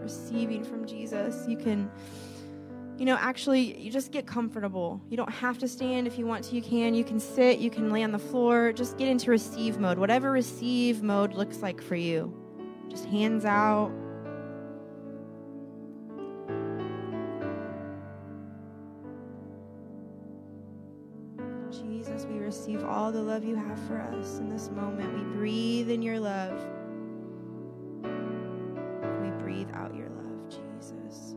[0.00, 1.48] receiving from Jesus.
[1.48, 1.90] You can
[2.96, 5.00] you know, actually, you just get comfortable.
[5.08, 6.94] You don't have to stand if you want to, you can.
[6.94, 8.72] You can sit, you can lay on the floor.
[8.72, 12.32] Just get into receive mode, whatever receive mode looks like for you.
[12.88, 13.90] Just hands out,
[23.10, 25.12] all the love you have for us in this moment.
[25.12, 26.56] We breathe in your love.
[28.04, 31.34] We breathe out your love, Jesus.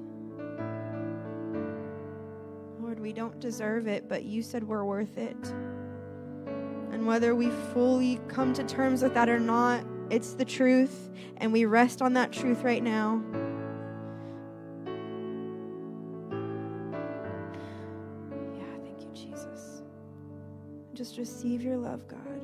[2.80, 5.36] Lord, we don't deserve it, but you said we're worth it.
[6.92, 11.52] And whether we fully come to terms with that or not, it's the truth, and
[11.52, 13.24] we rest on that truth right now.
[21.04, 22.42] Just receive your love, God.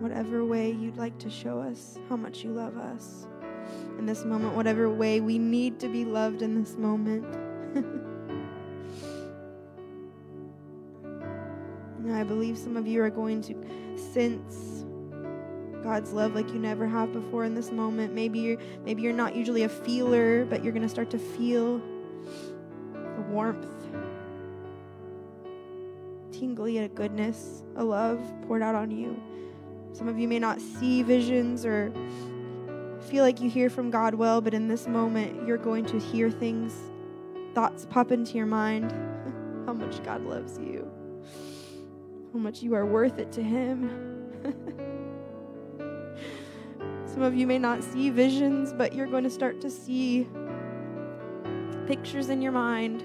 [0.00, 3.26] Whatever way you'd like to show us how much you love us
[3.98, 7.24] in this moment, whatever way we need to be loved in this moment.
[12.12, 13.54] I believe some of you are going to
[14.12, 14.84] sense
[15.82, 18.12] God's love like you never have before in this moment.
[18.12, 21.78] Maybe you're maybe you're not usually a feeler, but you're going to start to feel
[21.78, 23.75] the warmth
[26.38, 29.20] tingly, a goodness, a love poured out on you.
[29.92, 31.92] Some of you may not see visions or
[33.08, 36.30] feel like you hear from God well, but in this moment, you're going to hear
[36.30, 36.74] things,
[37.54, 38.92] thoughts pop into your mind.
[39.66, 40.88] how much God loves you,
[42.32, 44.30] how much you are worth it to Him.
[47.06, 50.28] Some of you may not see visions, but you're going to start to see
[51.86, 53.04] pictures in your mind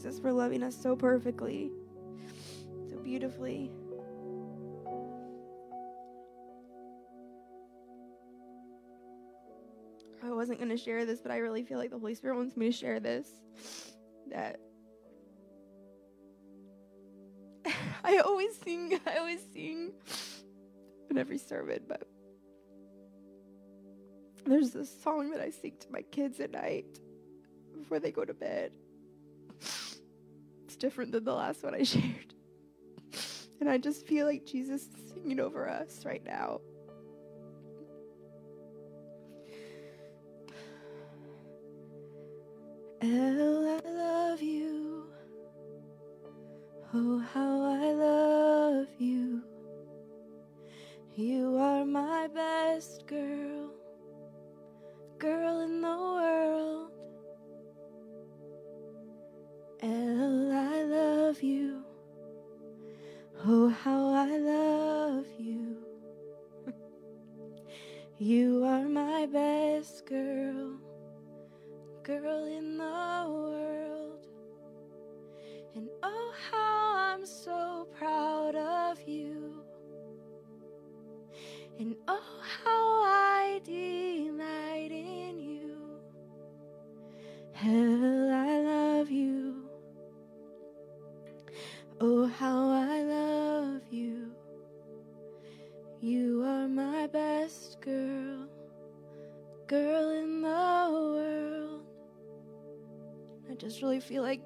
[0.00, 1.70] Jesus, for loving us so perfectly,
[2.88, 3.70] so beautifully.
[10.24, 12.56] I wasn't going to share this, but I really feel like the Holy Spirit wants
[12.56, 13.28] me to share this.
[14.30, 14.58] That
[18.02, 19.92] I always sing, I always sing
[21.10, 22.08] in every sermon, but
[24.46, 26.86] there's this song that I sing to my kids at night
[27.76, 28.72] before they go to bed.
[30.80, 32.34] Different than the last one I shared.
[33.60, 36.60] And I just feel like Jesus is singing over us right now.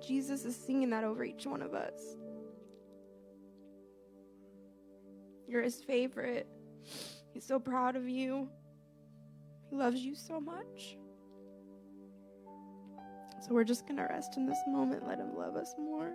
[0.06, 2.00] Jesus is singing that over each one of us.
[5.46, 6.48] You're his favorite.
[7.32, 8.48] He's so proud of you.
[9.70, 10.96] He loves you so much.
[13.40, 16.12] So we're just going to rest in this moment, let him love us more.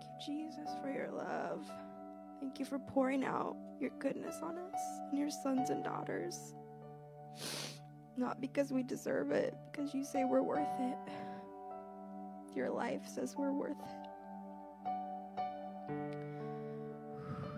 [0.00, 1.64] Thank you, Jesus, for your love.
[2.40, 4.80] Thank you for pouring out your goodness on us
[5.10, 6.54] and your sons and daughters.
[8.18, 10.98] Not because we deserve it, because you say we're worth it.
[12.56, 14.08] Your life says we're worth it.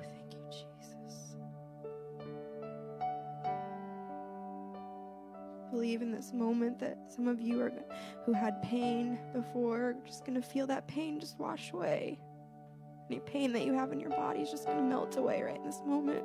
[0.02, 1.34] Thank you, Jesus.
[5.70, 7.72] Believe in this moment that some of you are
[8.26, 12.20] who had pain before are just gonna feel that pain just wash away.
[13.08, 15.64] Any pain that you have in your body is just gonna melt away right in
[15.64, 16.22] this moment.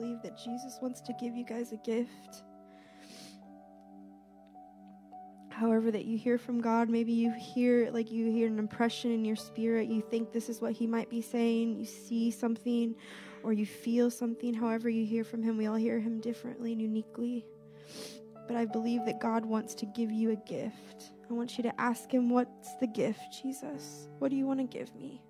[0.00, 2.42] Believe that Jesus wants to give you guys a gift.
[5.50, 9.26] However, that you hear from God, maybe you hear like you hear an impression in
[9.26, 12.94] your spirit, you think this is what He might be saying, you see something
[13.42, 14.54] or you feel something.
[14.54, 17.44] However, you hear from Him, we all hear Him differently and uniquely.
[18.46, 21.12] But I believe that God wants to give you a gift.
[21.28, 24.08] I want you to ask Him, What's the gift, Jesus?
[24.18, 25.20] What do you want to give me?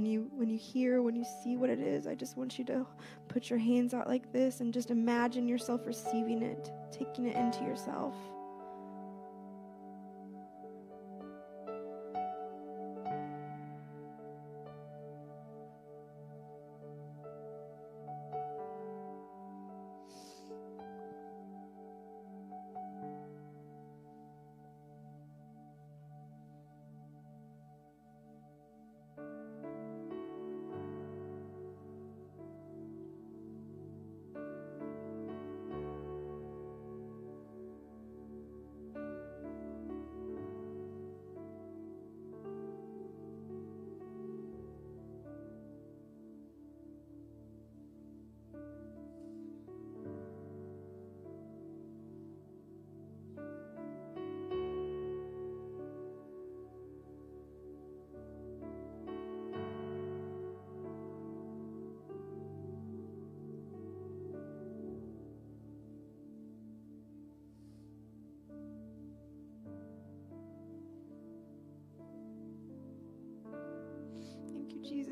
[0.00, 2.64] When you when you hear, when you see what it is, I just want you
[2.64, 2.86] to
[3.28, 7.64] put your hands out like this and just imagine yourself receiving it, taking it into
[7.64, 8.14] yourself.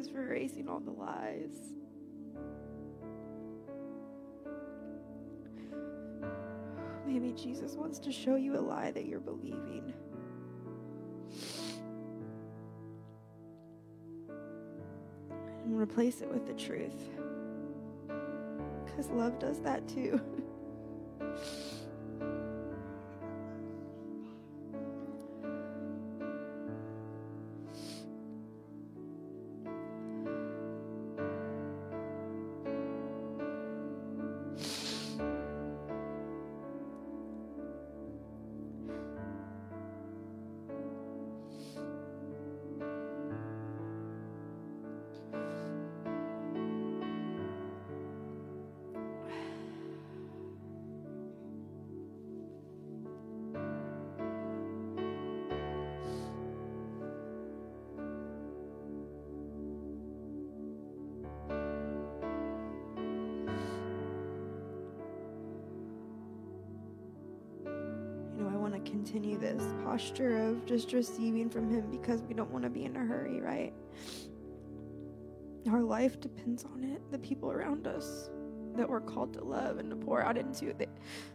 [0.08, 1.72] For erasing all the lies.
[7.06, 9.94] Maybe Jesus wants to show you a lie that you're believing.
[15.64, 17.10] And replace it with the truth.
[18.84, 20.20] Because love does that too.
[68.88, 72.96] continue this posture of just receiving from Him because we don't want to be in
[72.96, 73.72] a hurry, right?
[75.70, 77.02] Our life depends on it.
[77.10, 78.30] The people around us
[78.76, 80.74] that we're called to love and to pour out into,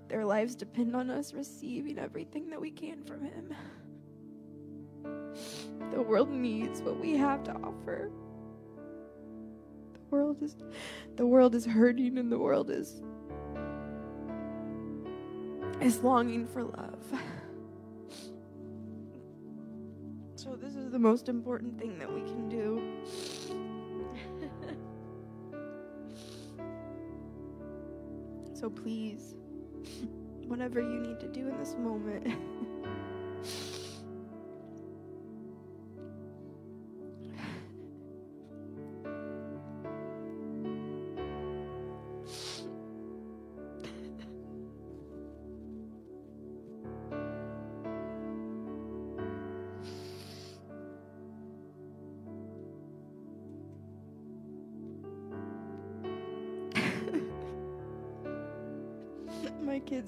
[0.08, 3.54] their lives depend on us receiving everything that we can from Him.
[5.92, 8.10] The world needs what we have to offer.
[9.94, 10.56] The world is
[11.16, 13.02] the world is hurting and the world is
[15.82, 17.22] is longing for love.
[20.64, 22.82] This is the most important thing that we can do.
[28.54, 29.36] so, please,
[30.48, 32.34] whatever you need to do in this moment.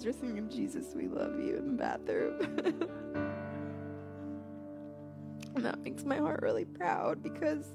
[0.06, 2.40] kids are singing Jesus, we love you in the bathroom.
[5.56, 7.66] and that makes my heart really proud because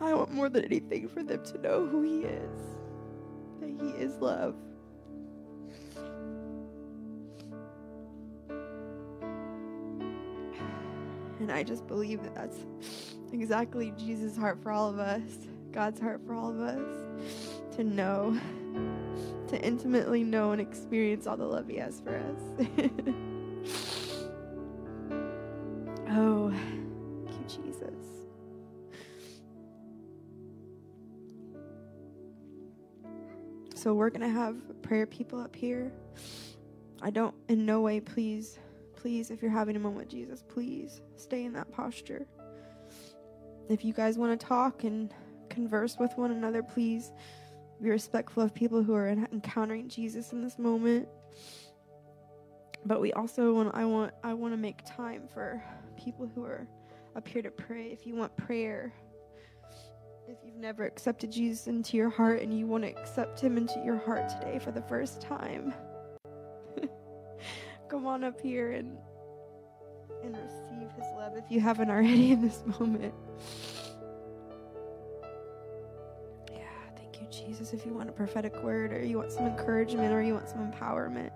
[0.00, 2.60] I want more than anything for them to know who He is,
[3.60, 4.56] that He is love.
[11.40, 12.58] And I just believe that that's
[13.32, 15.22] exactly Jesus' heart for all of us,
[15.70, 18.36] God's heart for all of us to know
[19.48, 22.40] to intimately know and experience all the love He has for us.
[26.10, 26.52] oh,
[27.26, 27.94] thank you, Jesus.
[33.74, 35.92] So, we're going to have prayer people up here.
[37.00, 38.58] I don't, in no way, please,
[38.96, 42.26] please, if you're having a moment with Jesus, please stay in that posture.
[43.68, 45.14] If you guys want to talk and
[45.48, 47.12] converse with one another, please
[47.82, 51.08] be respectful of people who are encountering Jesus in this moment.
[52.84, 55.62] But we also want I want I want to make time for
[55.96, 56.66] people who are
[57.16, 57.86] up here to pray.
[57.86, 58.92] If you want prayer,
[60.28, 63.80] if you've never accepted Jesus into your heart and you want to accept him into
[63.84, 65.74] your heart today for the first time,
[67.88, 68.96] come on up here and
[70.22, 73.14] and receive his love if you haven't already in this moment.
[77.30, 80.48] Jesus, if you want a prophetic word or you want some encouragement or you want
[80.48, 81.30] some empowerment,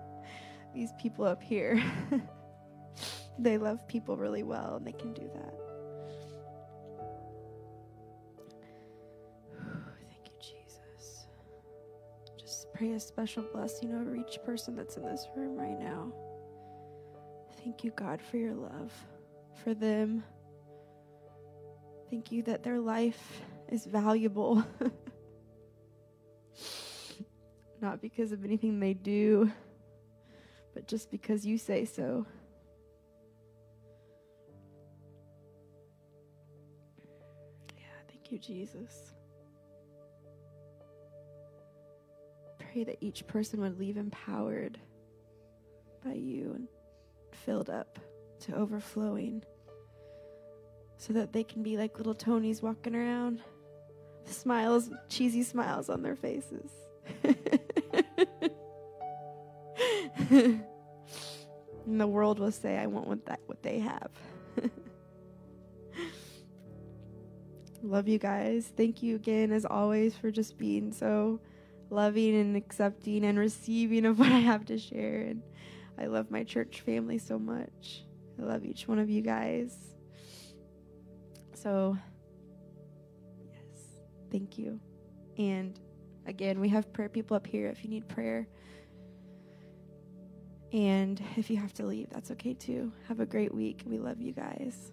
[0.73, 1.83] these people up here,
[3.39, 5.53] they love people really well and they can do that.
[10.09, 11.27] Thank you, Jesus.
[12.39, 16.11] Just pray a special blessing over each person that's in this room right now.
[17.63, 18.91] Thank you, God, for your love
[19.63, 20.23] for them.
[22.09, 24.63] Thank you that their life is valuable.
[27.83, 29.51] not because of anything they do,
[30.73, 32.25] but just because you say so.
[37.77, 39.13] Yeah, thank you, Jesus.
[42.71, 44.79] Pray that each person would leave empowered
[46.03, 46.67] by you and
[47.45, 47.99] filled up
[48.39, 49.43] to overflowing
[50.97, 53.41] so that they can be like little Tonys walking around,
[54.23, 56.71] smiles, cheesy smiles on their faces.
[61.85, 64.11] and the world will say, I want what that what they have.
[67.83, 68.71] Love you guys.
[68.75, 71.39] Thank you again, as always, for just being so
[71.89, 75.21] loving and accepting and receiving of what I have to share.
[75.21, 75.43] And
[75.99, 78.03] I love my church family so much.
[78.39, 79.75] I love each one of you guys.
[81.53, 81.97] So,
[83.45, 83.85] yes,
[84.31, 84.79] thank you.
[85.37, 85.79] And
[86.25, 88.47] again, we have prayer people up here if you need prayer.
[90.73, 92.91] And if you have to leave, that's okay too.
[93.07, 93.83] Have a great week.
[93.85, 94.91] We love you guys.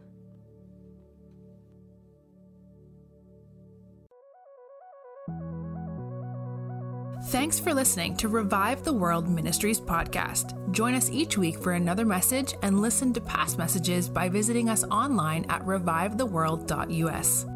[7.25, 10.73] Thanks for listening to Revive the World Ministries podcast.
[10.73, 14.85] Join us each week for another message and listen to past messages by visiting us
[14.85, 17.47] online at revivetheworld.us.